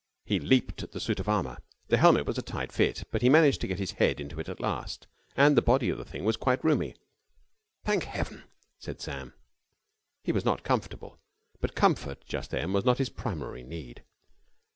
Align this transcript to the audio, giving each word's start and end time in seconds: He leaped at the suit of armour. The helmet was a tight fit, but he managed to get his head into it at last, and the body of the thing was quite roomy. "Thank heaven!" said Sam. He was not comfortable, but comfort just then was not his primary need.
He 0.25 0.39
leaped 0.39 0.81
at 0.81 0.93
the 0.93 0.99
suit 0.99 1.19
of 1.19 1.29
armour. 1.29 1.59
The 1.89 1.97
helmet 1.97 2.25
was 2.25 2.39
a 2.39 2.41
tight 2.41 2.71
fit, 2.71 3.03
but 3.11 3.21
he 3.21 3.29
managed 3.29 3.61
to 3.61 3.67
get 3.67 3.77
his 3.77 3.91
head 3.91 4.19
into 4.19 4.39
it 4.39 4.49
at 4.49 4.59
last, 4.59 5.05
and 5.37 5.55
the 5.55 5.61
body 5.61 5.89
of 5.89 5.99
the 5.99 6.03
thing 6.05 6.23
was 6.25 6.37
quite 6.37 6.63
roomy. 6.65 6.95
"Thank 7.83 8.05
heaven!" 8.05 8.41
said 8.79 8.99
Sam. 8.99 9.35
He 10.23 10.31
was 10.31 10.43
not 10.43 10.63
comfortable, 10.63 11.19
but 11.59 11.75
comfort 11.75 12.25
just 12.25 12.49
then 12.49 12.73
was 12.73 12.83
not 12.83 12.97
his 12.97 13.09
primary 13.09 13.61
need. 13.63 14.03